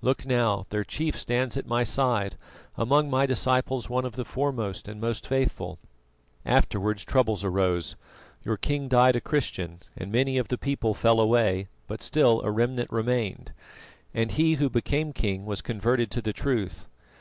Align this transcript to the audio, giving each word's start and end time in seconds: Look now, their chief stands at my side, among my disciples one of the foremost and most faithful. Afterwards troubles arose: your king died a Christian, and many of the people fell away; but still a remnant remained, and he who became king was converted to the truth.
Look 0.00 0.24
now, 0.24 0.64
their 0.70 0.84
chief 0.84 1.18
stands 1.18 1.56
at 1.56 1.66
my 1.66 1.82
side, 1.82 2.36
among 2.76 3.10
my 3.10 3.26
disciples 3.26 3.90
one 3.90 4.04
of 4.04 4.14
the 4.14 4.24
foremost 4.24 4.86
and 4.86 5.00
most 5.00 5.26
faithful. 5.26 5.80
Afterwards 6.46 7.04
troubles 7.04 7.42
arose: 7.42 7.96
your 8.44 8.56
king 8.56 8.86
died 8.86 9.16
a 9.16 9.20
Christian, 9.20 9.80
and 9.96 10.12
many 10.12 10.38
of 10.38 10.46
the 10.46 10.56
people 10.56 10.94
fell 10.94 11.18
away; 11.18 11.66
but 11.88 12.00
still 12.00 12.40
a 12.42 12.50
remnant 12.52 12.92
remained, 12.92 13.50
and 14.14 14.30
he 14.30 14.54
who 14.54 14.70
became 14.70 15.12
king 15.12 15.46
was 15.46 15.60
converted 15.60 16.12
to 16.12 16.22
the 16.22 16.32
truth. 16.32 16.86